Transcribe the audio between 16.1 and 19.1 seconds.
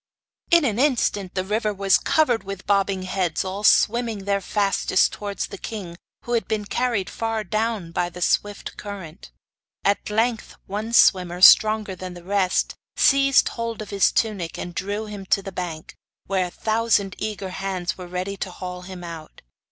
where a thousand eager hands were ready to haul him